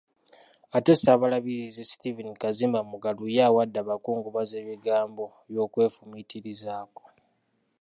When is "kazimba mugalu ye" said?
2.41-3.41